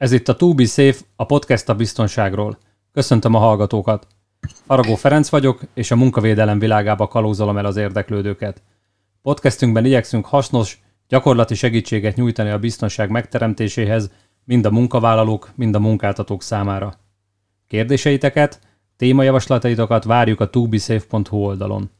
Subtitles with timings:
[0.00, 2.58] Ez itt a To Be Safe, a podcast a biztonságról.
[2.92, 4.06] Köszöntöm a hallgatókat.
[4.66, 8.62] Aragó Ferenc vagyok, és a munkavédelem világába kalózolom el az érdeklődőket.
[9.22, 14.10] Podcastünkben igyekszünk hasznos, gyakorlati segítséget nyújtani a biztonság megteremtéséhez,
[14.44, 16.94] mind a munkavállalók, mind a munkáltatók számára.
[17.66, 18.60] Kérdéseiteket,
[18.96, 21.90] témajavaslataitokat várjuk a tobesafe.hu oldalon.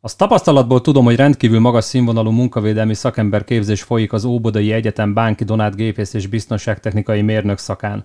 [0.00, 5.44] Az tapasztalatból tudom, hogy rendkívül magas színvonalú munkavédelmi szakember képzés folyik az Óbodai Egyetem Bánki
[5.44, 8.04] Donát Gépész és Biztonságtechnikai Mérnök szakán.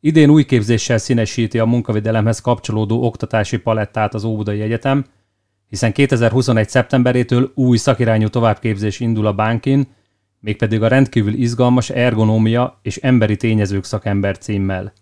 [0.00, 5.04] Idén új képzéssel színesíti a munkavédelemhez kapcsolódó oktatási palettát az Óbodai Egyetem,
[5.68, 6.68] hiszen 2021.
[6.68, 9.86] szeptemberétől új szakirányú továbbképzés indul a Bánkin,
[10.40, 14.92] mégpedig a rendkívül izgalmas ergonómia és emberi tényezők szakember címmel.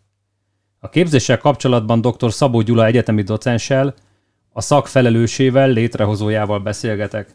[0.79, 2.32] A képzéssel kapcsolatban dr.
[2.32, 3.95] Szabó Gyula egyetemi docenssel,
[4.57, 7.29] a szak felelősével, létrehozójával beszélgetek.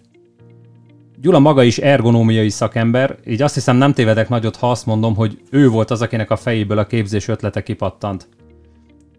[1.21, 5.39] Gyula maga is ergonómiai szakember, így azt hiszem nem tévedek nagyot, ha azt mondom, hogy
[5.51, 8.27] ő volt az, akinek a fejéből a képzés ötlete kipattant.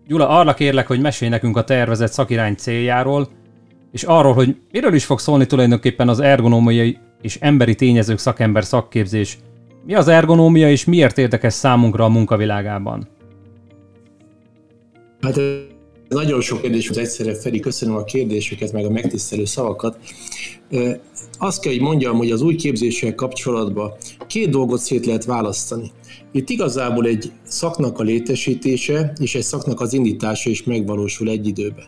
[0.07, 3.29] Gyula, arra kérlek, hogy mesélj nekünk a tervezett szakirány céljáról,
[3.93, 9.39] és arról, hogy miről is fog szólni tulajdonképpen az ergonómiai és emberi tényezők szakember szakképzés.
[9.87, 13.09] Mi az ergonómia és miért érdekes számunkra a munkavilágában?
[15.21, 15.41] Hát
[16.19, 19.99] nagyon sok kérdés az egyszerre, Feri, köszönöm a kérdéseket, meg a megtisztelő szavakat.
[21.39, 23.93] Azt kell, hogy mondjam, hogy az új képzéssel kapcsolatban
[24.27, 25.91] két dolgot szét lehet választani.
[26.33, 31.85] Itt igazából egy szaknak a létesítése és egy szaknak az indítása is megvalósul egy időben.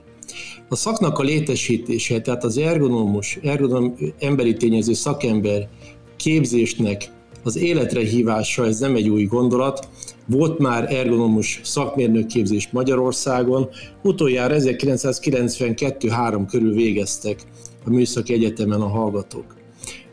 [0.69, 5.69] A szaknak a létesítése, tehát az ergonómus, ergonom, emberi tényező szakember
[6.17, 7.11] képzésnek
[7.43, 9.89] az életre hívása, ez nem egy új gondolat,
[10.27, 13.69] volt már ergonomus szakmérnökképzés Magyarországon,
[14.03, 17.41] utoljára 1992-3 körül végeztek
[17.85, 19.57] a Műszaki Egyetemen a hallgatók.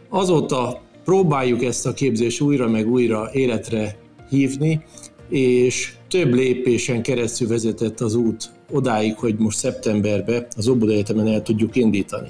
[0.10, 3.98] Azóta próbáljuk ezt a képzést újra meg újra életre
[4.30, 4.82] hívni,
[5.30, 11.42] és több lépésen keresztül vezetett az út odáig, hogy most szeptemberben az Óbuda Egyetemen el
[11.42, 12.28] tudjuk indítani.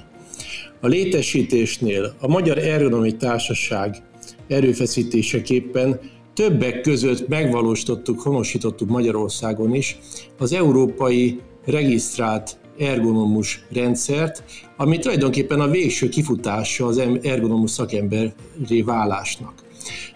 [0.81, 4.03] A létesítésnél a Magyar Ergonomi Társaság
[4.47, 5.99] erőfeszítéseképpen
[6.39, 9.99] többek között megvalósítottuk, honosítottuk Magyarországon is
[10.37, 14.43] az európai regisztrált ergonomus rendszert,
[14.77, 19.53] ami tulajdonképpen a végső kifutása az ergonomus szakemberré válásnak.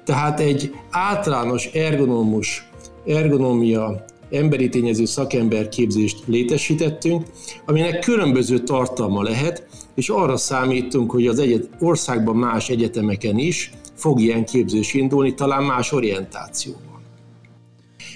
[0.06, 2.70] Tehát egy általános ergonomus,
[3.06, 7.26] ergonomia emberi tényező szakemberképzést létesítettünk,
[7.66, 13.72] aminek különböző tartalma lehet, és arra számítunk, hogy az egyet, országban más egyetemeken is
[14.04, 17.02] fog ilyen képzés indulni, talán más orientációban.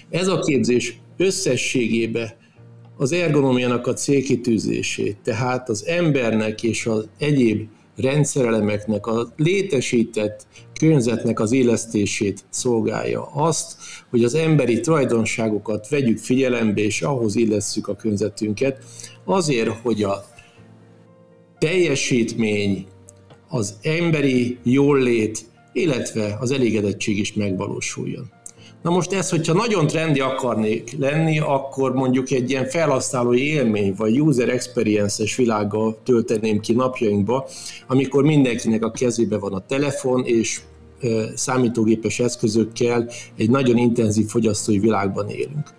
[0.10, 2.30] Ez a képzés összességében
[2.98, 10.48] az ergonomiának a célkitűzését, tehát az embernek és az egyéb rendszerelemeknek a létesített
[10.80, 13.30] környezetnek az élesztését szolgálja.
[13.34, 13.76] Azt,
[14.10, 18.84] hogy az emberi tulajdonságokat vegyük figyelembe, és ahhoz illesszük a környezetünket,
[19.26, 20.26] azért, hogy a
[21.58, 22.86] teljesítmény,
[23.50, 25.46] az emberi jólét
[25.78, 28.32] illetve az elégedettség is megvalósuljon.
[28.82, 34.22] Na most ez, hogyha nagyon trendi akarnék lenni, akkor mondjuk egy ilyen felhasználói élmény, vagy
[34.22, 37.48] user experience-es világgal tölteném ki napjainkba,
[37.88, 40.62] amikor mindenkinek a kezébe van a telefon, és
[41.36, 45.74] számítógépes eszközökkel egy nagyon intenzív fogyasztói világban élünk.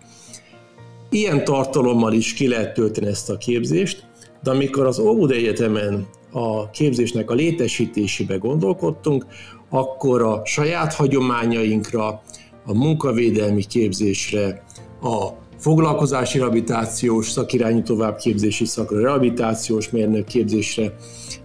[1.10, 4.06] Ilyen tartalommal is ki lehet tölteni ezt a képzést,
[4.42, 9.26] de amikor az Óbud Egyetemen a képzésnek a létesítésébe gondolkodtunk,
[9.70, 12.22] akkor a saját hagyományainkra,
[12.64, 14.64] a munkavédelmi képzésre,
[15.02, 15.28] a
[15.58, 20.94] foglalkozási rehabilitációs szakirányú továbbképzési szakra, rehabilitációs mérnök képzésre,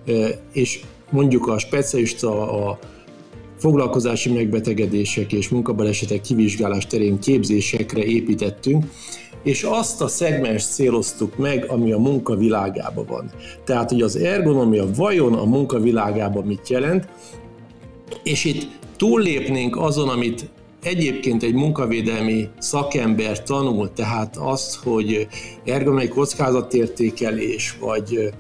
[0.06, 0.12] e,
[0.54, 0.80] és
[1.10, 2.80] mondjuk a specialista a
[3.64, 8.86] foglalkozási megbetegedések és munkabalesetek kivizsgálás terén képzésekre építettünk,
[9.44, 13.32] és azt a szegmens céloztuk meg, ami a munka világában van.
[13.64, 17.08] Tehát, hogy az ergonomia vajon a munka világában mit jelent,
[18.24, 18.68] és itt
[18.98, 20.50] túllépnénk azon, amit
[20.82, 25.28] egyébként egy munkavédelmi szakember tanul, tehát azt, hogy
[25.66, 28.34] ergonomiai kockázatértékelés, vagy,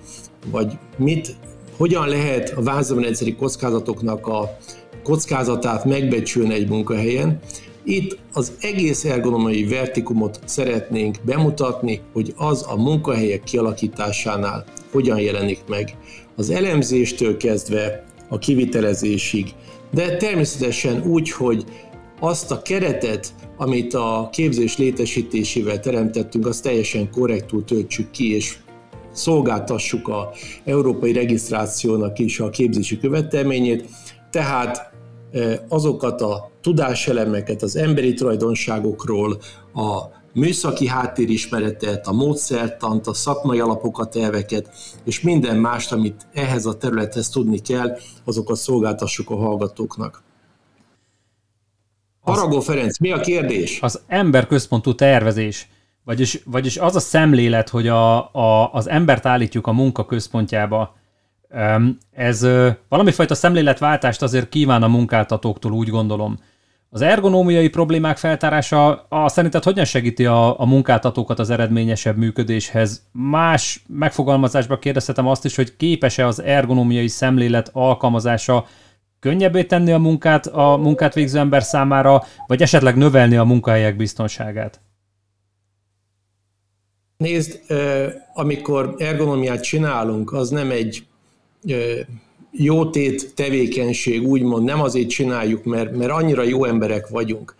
[0.51, 1.35] vagy mit,
[1.77, 4.57] hogyan lehet a vázamrendszeri kockázatoknak a
[5.03, 7.39] kockázatát megbecsülni egy munkahelyen,
[7.83, 15.97] itt az egész ergonomiai vertikumot szeretnénk bemutatni, hogy az a munkahelyek kialakításánál hogyan jelenik meg.
[16.35, 19.53] Az elemzéstől kezdve a kivitelezésig,
[19.91, 21.65] de természetesen úgy, hogy
[22.19, 28.57] azt a keretet, amit a képzés létesítésével teremtettünk, azt teljesen korrektül töltsük ki, és
[29.11, 30.31] szolgáltassuk a
[30.65, 33.85] európai regisztrációnak is a képzési követelményét,
[34.31, 34.92] tehát
[35.67, 39.37] azokat a tudáselemeket az emberi tulajdonságokról,
[39.73, 44.69] a műszaki háttérismeretet, a módszertant, a szakmai alapokat, elveket,
[45.03, 50.23] és minden mást, amit ehhez a területhez tudni kell, azokat szolgáltassuk a hallgatóknak.
[52.19, 53.81] Haragó Ferenc, mi a kérdés?
[53.81, 55.67] Az emberközpontú tervezés,
[56.03, 60.95] vagyis, vagyis az a szemlélet, hogy a, a, az embert állítjuk a munka központjába,
[62.11, 62.47] ez
[62.89, 66.37] valamifajta szemléletváltást azért kíván a munkáltatóktól, úgy gondolom.
[66.89, 73.09] Az ergonómiai problémák feltárása a, szerinted hogyan segíti a, a munkáltatókat az eredményesebb működéshez?
[73.11, 78.65] Más megfogalmazásban kérdezhetem azt is, hogy képes-e az ergonómiai szemlélet alkalmazása
[79.19, 84.81] könnyebbé tenni a munkát a munkát végző ember számára, vagy esetleg növelni a munkahelyek biztonságát?
[87.17, 87.61] Nézd,
[88.33, 91.07] amikor ergonomiát csinálunk, az nem egy
[92.51, 97.55] jótét tevékenység, úgymond nem azért csináljuk, mert, mert annyira jó emberek vagyunk,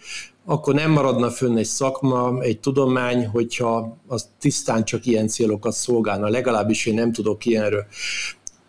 [0.46, 6.30] akkor nem maradna fönn egy szakma, egy tudomány, hogyha az tisztán csak ilyen célokat szolgálna,
[6.30, 7.86] legalábbis én nem tudok ilyenről.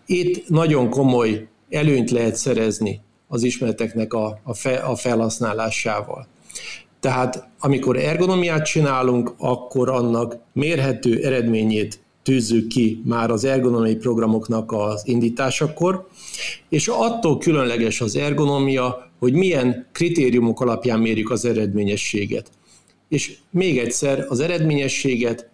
[0.06, 6.26] Itt nagyon komoly előnyt lehet szerezni az ismereteknek a, a, fe, a felhasználásával.
[7.00, 15.02] Tehát amikor ergonomiát csinálunk, akkor annak mérhető eredményét tűzzük ki már az ergonomiai programoknak az
[15.06, 16.08] indításakor,
[16.68, 22.50] és attól különleges az ergonomia, hogy milyen kritériumok alapján mérjük az eredményességet.
[23.08, 25.48] És még egyszer, az eredményességet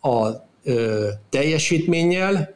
[0.00, 0.28] a
[0.64, 2.55] ö, teljesítménnyel,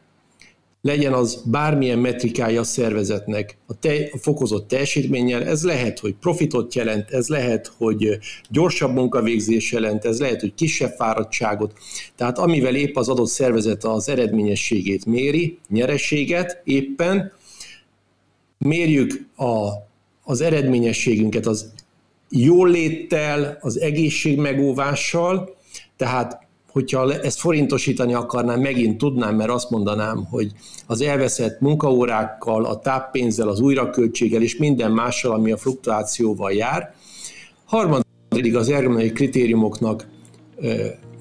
[0.81, 6.75] legyen az bármilyen metrikája a szervezetnek, a, te, a fokozott teljesítménnyel, ez lehet, hogy profitot
[6.75, 8.19] jelent, ez lehet, hogy
[8.49, 11.73] gyorsabb munkavégzés jelent, ez lehet, hogy kisebb fáradtságot.
[12.15, 17.31] Tehát amivel épp az adott szervezet az eredményességét méri, nyereséget éppen,
[18.57, 19.69] mérjük a,
[20.23, 21.73] az eredményességünket az
[22.29, 25.55] jól léttel, az egészség megóvással,
[25.97, 26.40] tehát
[26.71, 30.51] hogyha ezt forintosítani akarnám, megint tudnám, mert azt mondanám, hogy
[30.87, 36.93] az elveszett munkaórákkal, a táppénzzel, az újraköltséggel és minden mással, ami a fluktuációval jár.
[37.65, 40.07] Harmadik az ergonomiai kritériumoknak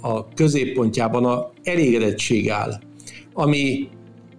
[0.01, 2.81] a középpontjában a elégedettség áll,
[3.33, 3.89] ami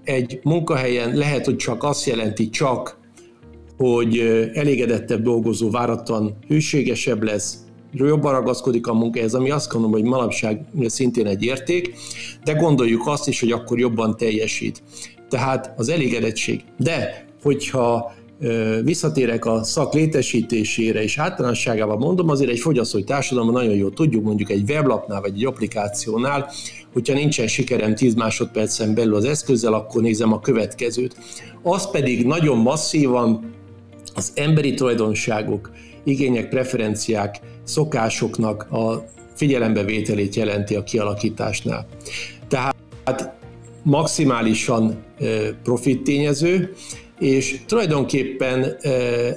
[0.04, 3.00] egy munkahelyen lehet, hogy csak azt jelenti csak,
[3.78, 4.18] hogy
[4.54, 7.58] elégedettebb dolgozó váratlan hűségesebb lesz,
[7.94, 11.94] jobban ragaszkodik a munkához, ami azt gondolom, hogy manapság szintén egy érték,
[12.44, 14.84] de gondoljuk azt is, hogy akkor jobban teljesít.
[15.30, 16.62] Tehát az elégedettség.
[16.78, 18.14] De hogyha
[18.84, 24.50] visszatérek a szak létesítésére, és általánosságában mondom, azért egy fogyasztói társadalomban nagyon jól tudjuk, mondjuk
[24.50, 26.50] egy weblapnál vagy egy applikációnál,
[26.94, 31.16] hogyha nincsen sikerem 10 másodpercen belül az eszközzel, akkor nézem a következőt.
[31.64, 33.54] Az pedig nagyon masszívan
[34.16, 35.72] az emberi tulajdonságok,
[36.04, 39.06] igények, preferenciák, szokásoknak a
[39.36, 41.86] figyelembevételét jelenti a kialakításnál.
[42.48, 43.34] Tehát
[43.84, 45.04] maximálisan
[45.64, 46.74] profit tényező,
[47.20, 48.76] és tulajdonképpen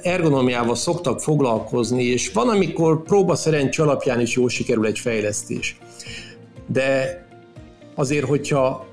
[0.01, 5.77] ergonomiával szoktak foglalkozni, és van, amikor próba szerencs alapján is jól sikerül egy fejlesztés.
[6.67, 7.19] De
[7.95, 8.87] azért, hogyha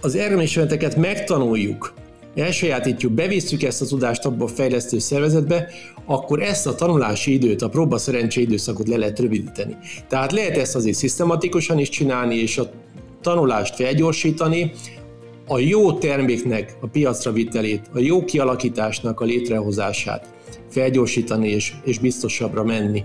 [0.00, 1.94] az ergonomismereteket megtanuljuk,
[2.36, 5.68] elsajátítjuk, bevisszük ezt a tudást abba a fejlesztő szervezetbe,
[6.04, 9.76] akkor ezt a tanulási időt, a próba szerencsé időszakot le lehet rövidíteni.
[10.08, 12.70] Tehát lehet ezt azért szisztematikusan is csinálni, és a
[13.20, 14.72] tanulást felgyorsítani,
[15.48, 20.28] a jó terméknek a piacra vitelét, a jó kialakításnak a létrehozását
[20.70, 23.04] felgyorsítani és, és biztosabbra menni.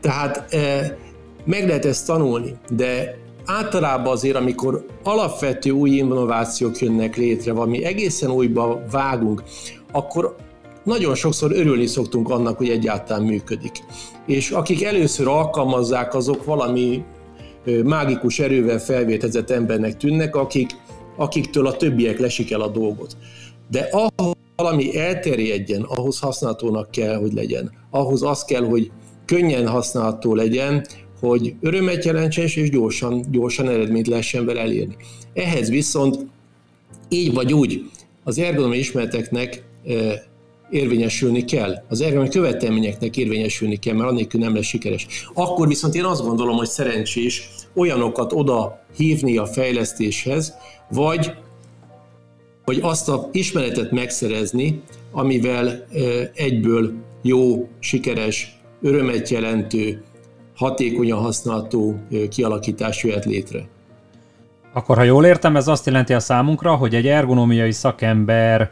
[0.00, 0.96] Tehát e,
[1.44, 3.18] meg lehet ezt tanulni, de
[3.48, 9.42] általában azért, amikor alapvető új innovációk jönnek létre, valami egészen újba vágunk,
[9.92, 10.36] akkor
[10.84, 13.84] nagyon sokszor örülni szoktunk annak, hogy egyáltalán működik.
[14.26, 17.04] És akik először alkalmazzák, azok valami
[17.84, 20.70] mágikus erővel felvétezett embernek tűnnek, akik,
[21.16, 23.16] akiktől a többiek lesik el a dolgot.
[23.70, 27.70] De ahhoz valami elterjedjen, ahhoz használhatónak kell, hogy legyen.
[27.90, 28.90] Ahhoz az kell, hogy
[29.24, 30.86] könnyen használható legyen,
[31.20, 34.96] hogy örömet jelentsen, és gyorsan, gyorsan eredményt lehessen vele elérni.
[35.34, 36.26] Ehhez viszont
[37.08, 37.90] így vagy úgy
[38.24, 39.64] az ergonomi ismereteknek
[40.70, 41.84] érvényesülni kell.
[41.88, 45.06] Az ergonomi követelményeknek érvényesülni kell, mert annélkül nem lesz sikeres.
[45.34, 50.54] Akkor viszont én azt gondolom, hogy szerencsés olyanokat oda hívni a fejlesztéshez,
[50.90, 51.32] vagy
[52.64, 54.80] hogy azt a ismeretet megszerezni,
[55.12, 55.86] amivel
[56.34, 60.02] egyből jó, sikeres, örömet jelentő,
[60.58, 61.98] hatékonyan használható
[62.28, 63.66] kialakítás jöhet létre.
[64.72, 68.70] Akkor, ha jól értem, ez azt jelenti a számunkra, hogy egy ergonomiai szakember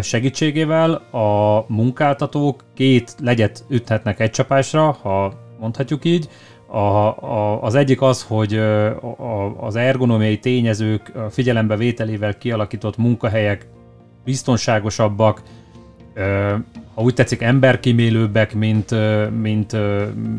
[0.00, 6.28] segítségével a munkáltatók két legyet üthetnek egy csapásra, ha mondhatjuk így.
[6.66, 13.66] A, a, az egyik az, hogy a, az ergonomiai tényezők figyelembe vételével kialakított munkahelyek
[14.24, 15.42] biztonságosabbak,
[16.94, 18.90] ha úgy tetszik, emberkímélőbbek, mint,
[19.40, 19.76] mint,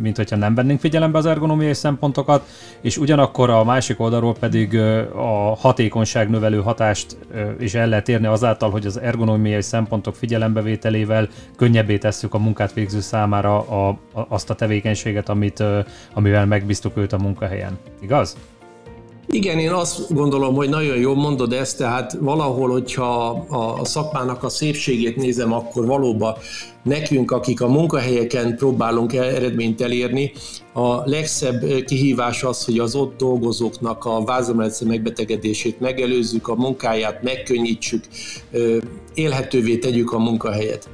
[0.01, 2.47] mint hogyha nem vennénk figyelembe az ergonómiai szempontokat,
[2.81, 4.77] és ugyanakkor a másik oldalról pedig
[5.15, 7.17] a hatékonyság növelő hatást
[7.59, 12.99] is el lehet érni azáltal, hogy az ergonómiai szempontok figyelembevételével könnyebbé tesszük a munkát végző
[12.99, 15.63] számára a, a, azt a tevékenységet, amit,
[16.13, 17.77] amivel megbíztuk őt a munkahelyen.
[18.01, 18.37] Igaz?
[19.27, 23.29] Igen, én azt gondolom, hogy nagyon jól mondod ezt, tehát valahol, hogyha
[23.79, 26.35] a szakmának a szépségét nézem, akkor valóban
[26.83, 30.31] nekünk, akik a munkahelyeken próbálunk eredményt elérni,
[30.73, 38.03] a legszebb kihívás az, hogy az ott dolgozóknak a vázomeletsze megbetegedését megelőzzük, a munkáját megkönnyítsük,
[39.13, 40.89] élhetővé tegyük a munkahelyet.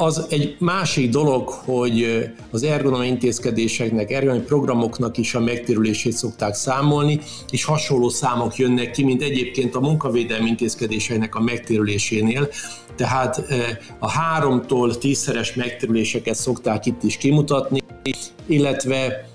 [0.00, 7.20] Az egy másik dolog, hogy az ergonomi intézkedéseknek, ergonomi programoknak is a megtérülését szokták számolni,
[7.50, 12.48] és hasonló számok jönnek ki, mint egyébként a munkavédelmi intézkedéseknek a megtérülésénél.
[12.96, 13.42] Tehát
[13.98, 17.80] a háromtól tízszeres megtérüléseket szokták itt is kimutatni,
[18.46, 19.28] illetve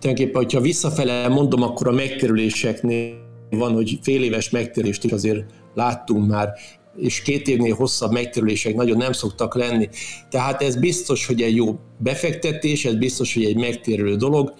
[0.00, 3.14] tulajdonképpen, hogyha visszafele mondom, akkor a megtérüléseknél
[3.50, 6.48] van, hogy fél éves megtérést is azért láttunk már
[6.96, 9.88] és két évnél hosszabb megterülések nagyon nem szoktak lenni.
[10.30, 14.54] Tehát ez biztos, hogy egy jó befektetés, ez biztos, hogy egy megtérülő dolog,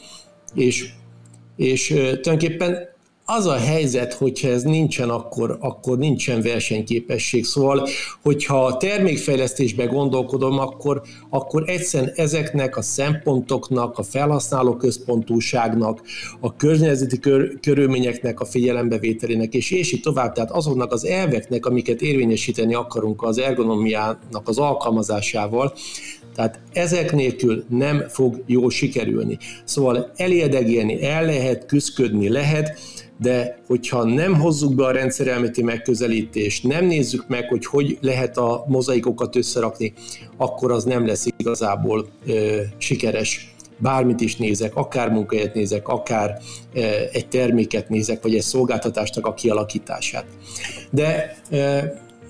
[0.54, 0.88] és,
[1.56, 2.88] és tulajdonképpen
[3.36, 7.44] az a helyzet, hogyha ez nincsen, akkor, akkor nincsen versenyképesség.
[7.44, 7.88] Szóval,
[8.22, 16.02] hogyha a termékfejlesztésbe gondolkodom, akkor, akkor egyszerűen ezeknek a szempontoknak, a felhasználó központúságnak,
[16.40, 22.00] a környezeti kör, körülményeknek a figyelembevételének, és, és így tovább, tehát azoknak az elveknek, amiket
[22.00, 25.72] érvényesíteni akarunk az ergonomiának az alkalmazásával,
[26.34, 29.38] tehát ezek nélkül nem fog jól sikerülni.
[29.64, 32.78] Szóval elérdegélni el lehet, küzdködni lehet,
[33.20, 38.64] de hogyha nem hozzuk be a rendszerelmeti megközelítést, nem nézzük meg, hogy hogy lehet a
[38.68, 39.92] mozaikokat összerakni,
[40.36, 43.54] akkor az nem lesz igazából ö, sikeres.
[43.78, 46.38] Bármit is nézek, akár munkahelyet nézek, akár
[46.74, 46.80] ö,
[47.12, 50.24] egy terméket nézek, vagy egy szolgáltatásnak a kialakítását.
[50.90, 51.78] De ö,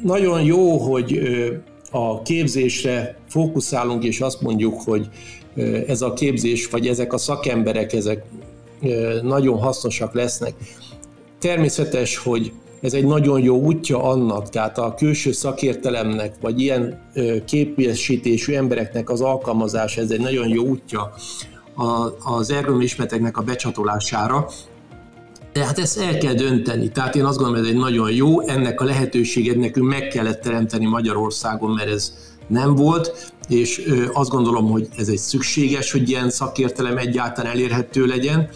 [0.03, 1.55] nagyon jó, hogy ö,
[1.91, 5.09] a képzésre fókuszálunk, és azt mondjuk, hogy
[5.87, 8.25] ez a képzés, vagy ezek a szakemberek, ezek
[9.23, 10.55] nagyon hasznosak lesznek.
[11.39, 17.11] Természetes, hogy ez egy nagyon jó útja annak, tehát a külső szakértelemnek, vagy ilyen
[17.47, 21.13] képesítésű embereknek az alkalmazása, ez egy nagyon jó útja
[22.25, 24.49] az ergonomi ismereteknek a becsatolására,
[25.53, 26.89] tehát ezt el kell dönteni.
[26.89, 30.41] Tehát én azt gondolom, hogy ez egy nagyon jó, ennek a lehetőséget nekünk meg kellett
[30.41, 32.15] teremteni Magyarországon, mert ez
[32.51, 38.49] nem volt, és azt gondolom, hogy ez egy szükséges, hogy ilyen szakértelem egyáltalán elérhető legyen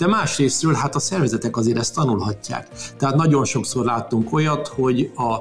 [0.00, 2.68] de másrésztről hát a szervezetek azért ezt tanulhatják.
[2.98, 5.36] Tehát nagyon sokszor láttunk olyat, hogy a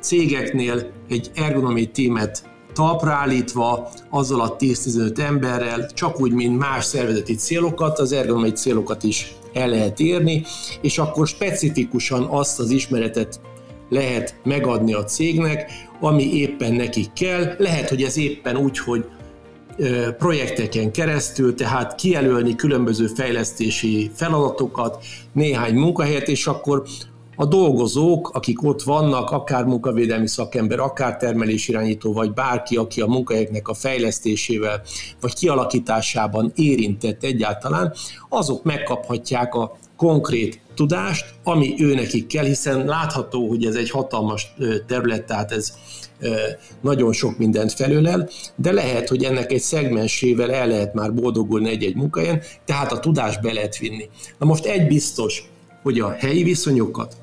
[0.00, 2.42] cégeknél egy ergonomi tímet
[2.72, 9.02] talpra állítva, azzal a 10-15 emberrel, csak úgy, mint más szervezeti célokat, az ergonomi célokat
[9.02, 10.44] is el lehet érni,
[10.80, 13.40] és akkor specifikusan azt az ismeretet
[13.88, 17.54] lehet megadni a cégnek, ami éppen nekik kell.
[17.58, 19.04] Lehet, hogy ez éppen úgy, hogy
[20.18, 26.82] projekteken keresztül, tehát kijelölni különböző fejlesztési feladatokat, néhány munkahelyet, és akkor
[27.40, 33.68] a dolgozók, akik ott vannak, akár munkavédelmi szakember, akár termelésirányító, vagy bárki, aki a munkahelyeknek
[33.68, 34.82] a fejlesztésével,
[35.20, 37.94] vagy kialakításában érintett egyáltalán,
[38.28, 44.54] azok megkaphatják a konkrét tudást, ami ő nekik kell, hiszen látható, hogy ez egy hatalmas
[44.86, 45.74] terület, tehát ez
[46.80, 51.96] nagyon sok mindent felölel, de lehet, hogy ennek egy szegmensével el lehet már boldogulni egy-egy
[51.96, 54.08] munkahelyen, tehát a tudást be lehet vinni.
[54.38, 55.50] Na most egy biztos,
[55.82, 57.16] hogy a helyi viszonyokat,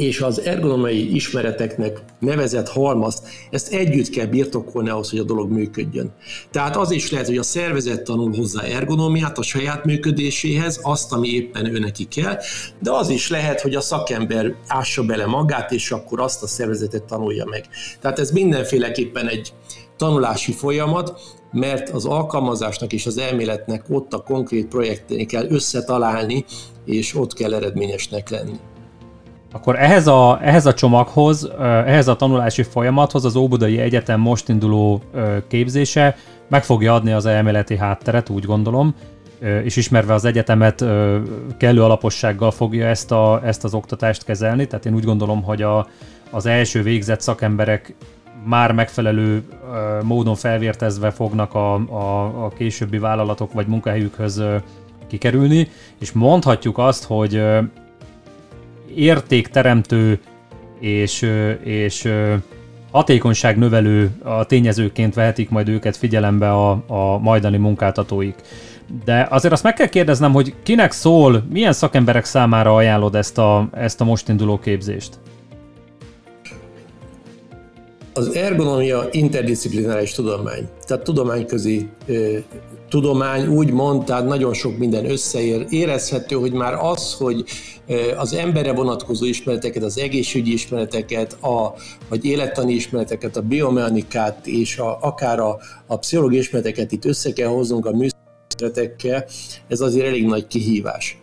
[0.00, 6.12] és az ergonomiai ismereteknek nevezett halmazt, ezt együtt kell birtokolni ahhoz, hogy a dolog működjön.
[6.50, 11.28] Tehát az is lehet, hogy a szervezet tanul hozzá ergonomiát a saját működéséhez, azt, ami
[11.28, 12.38] éppen ő neki kell,
[12.78, 17.04] de az is lehet, hogy a szakember ássa bele magát, és akkor azt a szervezetet
[17.04, 17.68] tanulja meg.
[18.00, 19.52] Tehát ez mindenféleképpen egy
[19.96, 21.20] tanulási folyamat,
[21.52, 26.44] mert az alkalmazásnak és az elméletnek ott a konkrét projektén kell összetalálni,
[26.84, 28.58] és ott kell eredményesnek lenni.
[29.52, 35.02] Akkor ehhez a, ehhez a csomaghoz, ehhez a tanulási folyamathoz az Óbudai Egyetem most induló
[35.48, 36.16] képzése
[36.48, 38.94] meg fogja adni az elméleti hátteret, úgy gondolom,
[39.62, 40.84] és ismerve az egyetemet
[41.56, 45.86] kellő alapossággal fogja ezt, a, ezt az oktatást kezelni, tehát én úgy gondolom, hogy a,
[46.30, 47.94] az első végzett szakemberek
[48.44, 49.42] már megfelelő
[50.02, 54.42] módon felvértezve fognak a, a, a későbbi vállalatok vagy munkahelyükhöz
[55.06, 55.68] kikerülni,
[56.00, 57.42] és mondhatjuk azt, hogy
[58.94, 60.20] értékteremtő
[60.80, 61.30] és,
[61.64, 62.12] és
[62.90, 68.34] hatékonyság növelő a tényezőként vehetik majd őket figyelembe a, a majdani munkáltatóik.
[69.04, 73.68] De azért azt meg kell kérdeznem, hogy kinek szól, milyen szakemberek számára ajánlod ezt a,
[73.72, 75.18] ezt a most induló képzést?
[78.14, 81.88] Az ergonomia interdisziplináris tudomány, tehát tudományközi
[82.90, 85.66] tudomány úgymond, tehát nagyon sok minden összeér.
[85.68, 87.44] Érezhető, hogy már az, hogy
[88.16, 91.74] az emberre vonatkozó ismereteket, az egészségügyi ismereteket, a,
[92.08, 97.48] vagy élettani ismereteket, a biomechanikát és a, akár a, a pszichológiai ismereteket itt össze kell
[97.48, 99.24] hoznunk a műszeretekkel,
[99.68, 101.18] ez azért elég nagy kihívás.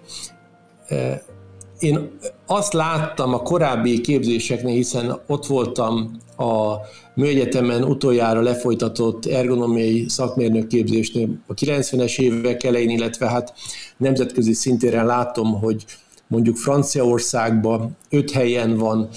[1.79, 2.11] Én
[2.45, 6.75] azt láttam a korábbi képzéseknél, hiszen ott voltam a
[7.15, 13.53] Műegyetemen utoljára lefolytatott ergonomiai szakmérnök képzésnél a 90-es évek elején, illetve hát
[13.97, 15.85] nemzetközi szintéren látom, hogy
[16.27, 19.09] mondjuk Franciaországban öt helyen van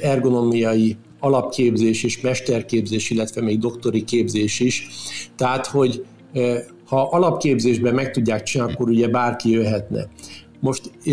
[0.00, 4.88] ergonomiai alapképzés és mesterképzés, illetve még doktori képzés is.
[5.36, 6.04] Tehát, hogy
[6.84, 10.08] ha alapképzésben meg tudják csinálni, akkor ugye bárki jöhetne.
[10.60, 11.10] Most e,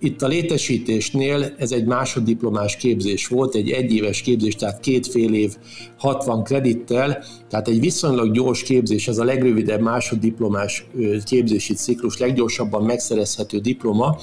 [0.00, 5.56] itt a létesítésnél ez egy másoddiplomás képzés volt, egy egyéves képzés, tehát két fél év
[5.98, 10.86] 60 kredittel, tehát egy viszonylag gyors képzés, ez a legrövidebb másoddiplomás
[11.24, 14.18] képzési ciklus, leggyorsabban megszerezhető diploma.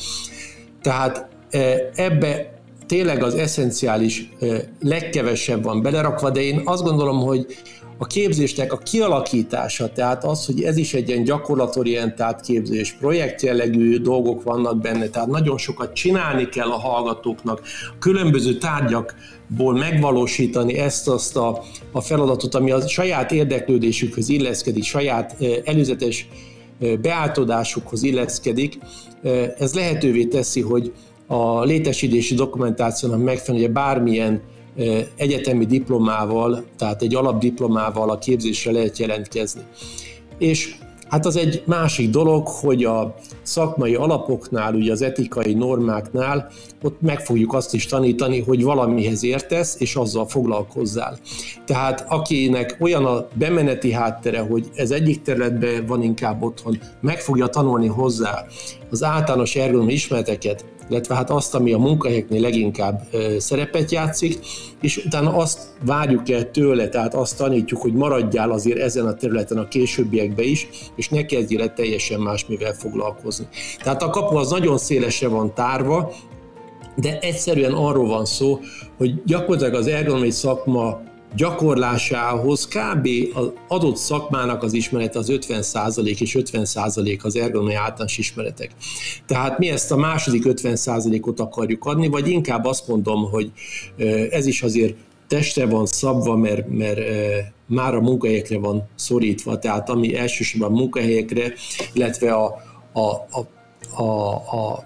[0.82, 2.53] Tehát e, ebbe
[2.86, 4.30] tényleg az eszenciális
[4.80, 7.46] legkevesebb van belerakva, de én azt gondolom, hogy
[7.97, 14.43] a képzésnek a kialakítása, tehát az, hogy ez is egy ilyen gyakorlatorientált képzés, projektjellegű dolgok
[14.43, 17.62] vannak benne, tehát nagyon sokat csinálni kell a hallgatóknak,
[17.99, 26.27] különböző tárgyakból megvalósítani ezt azt a, a feladatot, ami a saját érdeklődésükhöz illeszkedik, saját előzetes
[27.01, 28.77] beáltodásukhoz illeszkedik.
[29.58, 30.93] Ez lehetővé teszi, hogy
[31.27, 34.41] a létesítési dokumentációnak megfelelően bármilyen
[35.15, 39.62] egyetemi diplomával, tehát egy alapdiplomával a képzésre lehet jelentkezni.
[40.38, 40.75] És
[41.09, 46.49] hát az egy másik dolog, hogy a szakmai alapoknál, ugye az etikai normáknál,
[46.82, 51.17] ott meg fogjuk azt is tanítani, hogy valamihez értesz, és azzal foglalkozzál.
[51.65, 57.47] Tehát akinek olyan a bemeneti háttere, hogy ez egyik területben van inkább otthon, meg fogja
[57.47, 58.45] tanulni hozzá
[58.89, 64.39] az általános ergonomi ismereteket, illetve hát azt, ami a munkahelyeknél leginkább szerepet játszik,
[64.82, 69.58] és utána azt várjuk el tőle, tehát azt tanítjuk, hogy maradjál azért ezen a területen
[69.58, 73.33] a későbbiekben is, és ne kezdjél el teljesen másmivel foglalkozni.
[73.84, 76.12] Tehát a kapu az nagyon szélesre van tárva,
[76.96, 78.60] de egyszerűen arról van szó,
[78.98, 81.02] hogy gyakorlatilag az ergonomi szakma
[81.36, 83.08] gyakorlásához kb.
[83.34, 88.72] az adott szakmának az ismerete az 50% és 50% az ergonomi általános ismeretek.
[89.28, 93.52] Tehát mi ezt a második 50%-ot akarjuk adni, vagy inkább azt mondom, hogy
[94.30, 94.96] ez is azért
[95.28, 97.00] testre van szabva, mert, mert
[97.67, 101.54] már a munkahelyekre van szorítva, tehát ami elsősorban munkahelyekre,
[101.93, 102.54] illetve a,
[102.93, 103.47] a, a,
[104.03, 104.84] a, a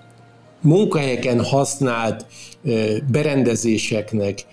[0.61, 2.25] munkahelyeken használt
[3.11, 4.45] berendezéseknek,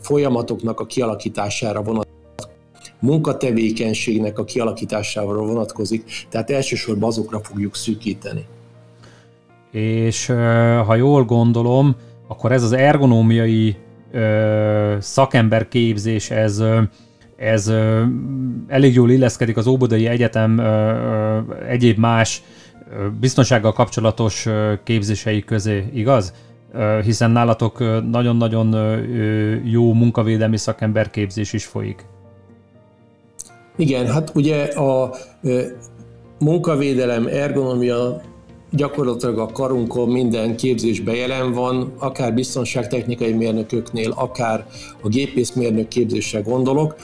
[0.00, 2.14] folyamatoknak a kialakítására vonatkozik
[3.00, 8.44] munkatevékenységnek a kialakítására vonatkozik, tehát elsősorban azokra fogjuk szűkíteni.
[9.70, 10.26] És
[10.86, 11.96] ha jól gondolom,
[12.28, 13.76] akkor ez az ergonómiai
[14.98, 16.62] szakemberképzés, ez,
[17.36, 17.72] ez
[18.68, 20.60] elég jól illeszkedik az Óbudai Egyetem
[21.68, 22.42] egyéb más
[23.20, 24.46] biztonsággal kapcsolatos
[24.84, 26.32] képzései közé, igaz?
[27.02, 27.78] hiszen nálatok
[28.10, 28.74] nagyon-nagyon
[29.64, 32.04] jó munkavédelmi szakemberképzés is folyik.
[33.76, 35.14] Igen, hát ugye a
[36.38, 38.20] munkavédelem, ergonomia
[38.70, 44.66] gyakorlatilag a karunkon minden képzésben jelen van, akár biztonságtechnikai mérnököknél, akár
[45.02, 46.96] a gépészmérnök képzésre gondolok.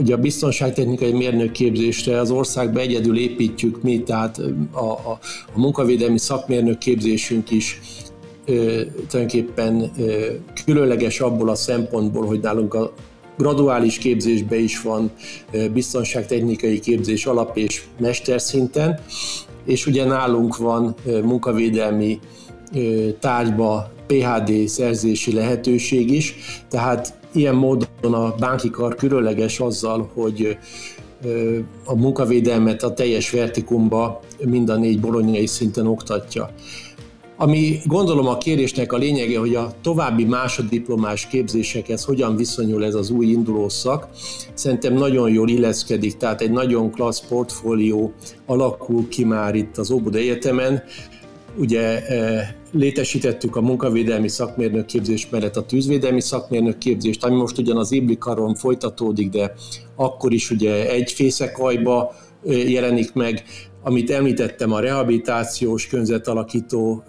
[0.00, 4.40] Ugye a biztonságtechnikai mérnök képzésre az országban egyedül építjük mi, tehát
[4.72, 5.18] a, a,
[5.54, 6.78] a munkavédelmi szakmérnök
[7.50, 7.80] is
[9.08, 9.90] tulajdonképpen
[10.64, 12.92] különleges abból a szempontból, hogy nálunk a
[13.36, 15.10] graduális képzésben is van
[15.72, 19.00] biztonságtechnikai képzés alap és mesterszinten,
[19.64, 22.18] és ugye nálunk van munkavédelmi
[23.20, 26.34] tárgyba PHD szerzési lehetőség is,
[26.68, 30.58] tehát ilyen módon a bánki kar különleges azzal, hogy
[31.84, 36.50] a munkavédelmet a teljes vertikumba mind a négy bolonyai szinten oktatja.
[37.36, 43.10] Ami gondolom a kérésnek a lényege, hogy a további másoddiplomás képzésekhez hogyan viszonyul ez az
[43.10, 44.08] új induló szak.
[44.54, 48.12] Szerintem nagyon jól illeszkedik, tehát egy nagyon klassz portfólió
[48.46, 50.82] alakul ki már itt az Óbuda Egyetemen.
[51.56, 57.76] Ugye e, létesítettük a munkavédelmi szakmérnök képzés mellett a tűzvédelmi szakmérnök képzést, ami most ugyan
[57.76, 59.54] az Iblikaron folytatódik, de
[59.96, 63.42] akkor is ugye egy fészekajba jelenik meg,
[63.82, 67.04] amit említettem, a rehabilitációs környezetalakító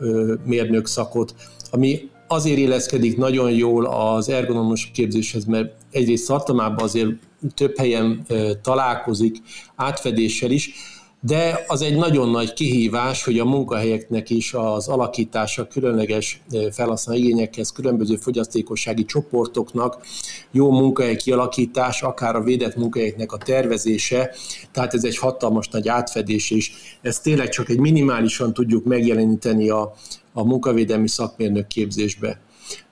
[0.46, 1.36] mérnök szakot,
[1.72, 7.10] ami azért illeszkedik nagyon jól az ergonomos képzéshez, mert egyrészt tartomában azért
[7.54, 8.26] több helyen
[8.62, 9.38] találkozik
[9.76, 10.74] átfedéssel is,
[11.24, 17.72] de az egy nagyon nagy kihívás, hogy a munkahelyeknek is az alakítása különleges felhasználó igényekhez,
[17.72, 20.06] különböző fogyasztékossági csoportoknak
[20.52, 24.36] jó munkahely kialakítás, akár a védett munkahelyeknek a tervezése,
[24.72, 29.94] tehát ez egy hatalmas nagy átfedés, és ezt tényleg csak egy minimálisan tudjuk megjeleníteni a,
[30.34, 32.40] a munkavédelmi szakmérnök képzésbe.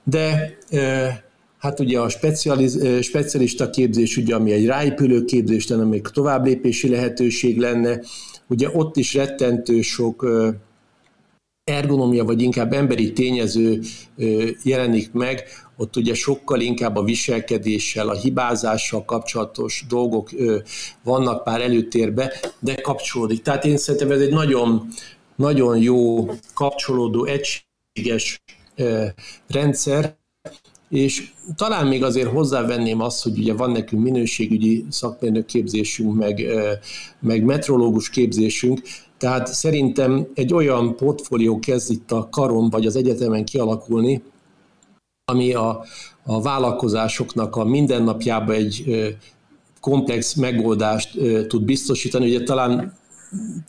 [0.03, 0.57] De
[1.59, 6.89] Hát ugye a specializ, specialista képzés, ugye, ami egy ráépülő képzés lenne, még tovább lépési
[6.89, 8.01] lehetőség lenne,
[8.47, 10.27] ugye ott is rettentő sok
[11.63, 13.81] ergonomia, vagy inkább emberi tényező
[14.63, 15.43] jelenik meg,
[15.77, 20.29] ott ugye sokkal inkább a viselkedéssel, a hibázással kapcsolatos dolgok
[21.03, 23.41] vannak már előtérbe, de kapcsolódik.
[23.41, 24.87] Tehát én szerintem ez egy nagyon,
[25.35, 28.41] nagyon jó kapcsolódó, egységes
[29.47, 30.17] rendszer,
[30.89, 36.45] és talán még azért hozzávenném azt, hogy ugye van nekünk minőségügyi szakmérnök képzésünk, meg,
[37.19, 38.81] meg metrológus képzésünk,
[39.17, 44.21] tehát szerintem egy olyan portfólió kezd itt a karon vagy az egyetemen kialakulni,
[45.25, 45.83] ami a,
[46.23, 48.85] a vállalkozásoknak a mindennapjában egy
[49.81, 52.25] komplex megoldást tud biztosítani.
[52.25, 52.97] Ugye talán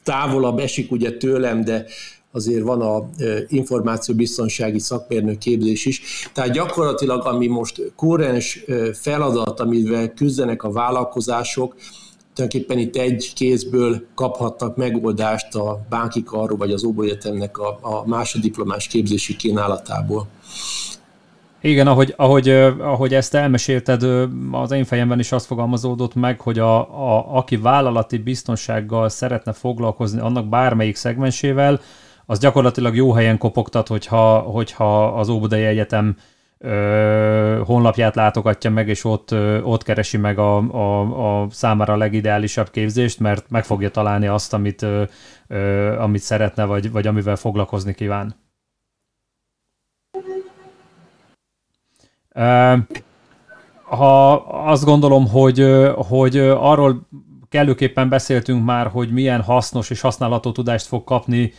[0.02, 1.86] távolabb esik ugye tőlem, de
[2.32, 3.08] azért van a
[3.48, 6.28] információbiztonsági szakmérnök képzés is.
[6.32, 11.74] Tehát gyakorlatilag, ami most kórens feladat, amivel küzdenek a vállalkozások,
[12.34, 18.86] tulajdonképpen itt egy kézből kaphatnak megoldást a Bánki Karról vagy az Óbolyetemnek a, a másodiplomás
[18.86, 20.26] képzési kínálatából.
[21.62, 24.02] Igen, ahogy, ahogy, ahogy ezt elmesélted,
[24.52, 30.20] az én fejemben is azt fogalmazódott meg, hogy a, a, aki vállalati biztonsággal szeretne foglalkozni
[30.20, 31.80] annak bármelyik szegmensével,
[32.30, 36.16] az gyakorlatilag jó helyen kopogtat, hogyha, hogyha az Óbudai Egyetem
[36.58, 41.96] ö, honlapját látogatja meg, és ott, ö, ott keresi meg a, a, a számára a
[41.96, 45.02] legideálisabb képzést, mert meg fogja találni azt, amit, ö,
[45.46, 48.34] ö, amit szeretne, vagy, vagy amivel foglalkozni kíván.
[52.34, 52.76] Ö,
[53.82, 54.34] ha
[54.70, 57.08] azt gondolom, hogy, hogy arról
[57.48, 61.52] kellőképpen beszéltünk már, hogy milyen hasznos és használható tudást fog kapni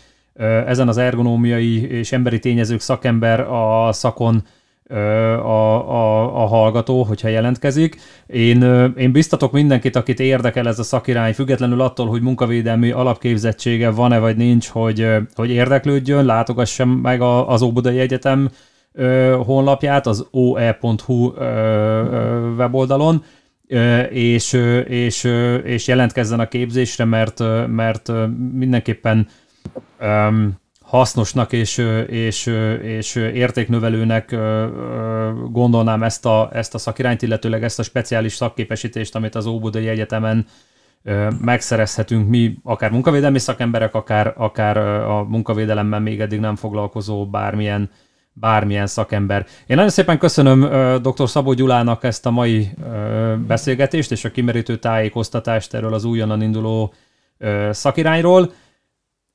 [0.65, 4.43] ezen az ergonómiai és emberi tényezők szakember a szakon
[4.89, 7.97] a, a, a hallgató, hogyha jelentkezik.
[8.27, 8.61] Én,
[8.97, 14.37] én biztatok mindenkit, akit érdekel ez a szakirány, függetlenül attól, hogy munkavédelmi alapképzettsége van-e vagy
[14.37, 18.49] nincs, hogy, hogy érdeklődjön, látogassa meg az Óbudai Egyetem
[19.45, 21.33] honlapját, az oe.hu
[22.57, 23.23] weboldalon,
[24.09, 24.53] és,
[24.87, 25.23] és,
[25.63, 28.11] és jelentkezzen a képzésre, mert, mert
[28.53, 29.27] mindenképpen
[29.99, 30.59] um,
[30.91, 32.45] hasznosnak és, és,
[32.81, 34.35] és értéknövelőnek
[35.51, 40.45] gondolnám ezt a, ezt a szakirányt, illetőleg ezt a speciális szakképesítést, amit az Óbudai Egyetemen
[41.41, 47.89] megszerezhetünk mi, akár munkavédelmi szakemberek, akár, akár a munkavédelemmel még eddig nem foglalkozó bármilyen,
[48.33, 49.45] bármilyen szakember.
[49.67, 50.61] Én nagyon szépen köszönöm
[51.01, 51.29] dr.
[51.29, 52.69] Szabó Gyulának ezt a mai
[53.47, 56.93] beszélgetést és a kimerítő tájékoztatást erről az újonnan induló
[57.71, 58.51] szakirányról.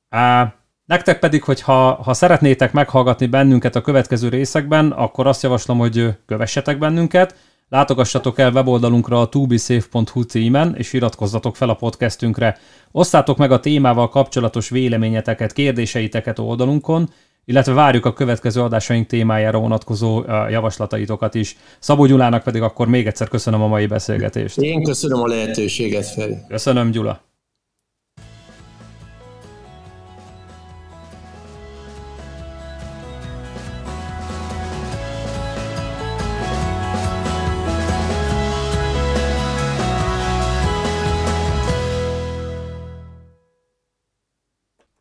[0.09, 0.53] Á,
[0.85, 6.15] nektek pedig, hogy ha, ha szeretnétek meghallgatni bennünket a következő részekben, akkor azt javaslom, hogy
[6.25, 7.35] kövessetek bennünket,
[7.69, 12.57] látogassatok el weboldalunkra a tubisafe.hu címen, és iratkozzatok fel a podcastünkre.
[12.91, 17.09] Osszátok meg a témával kapcsolatos véleményeteket, kérdéseiteket oldalunkon,
[17.45, 21.57] illetve várjuk a következő adásaink témájára vonatkozó javaslataitokat is.
[21.79, 24.57] Szabó Gyulának pedig akkor még egyszer köszönöm a mai beszélgetést.
[24.57, 26.37] Én köszönöm a lehetőséget, Feri.
[26.47, 27.26] Köszönöm, Gyula.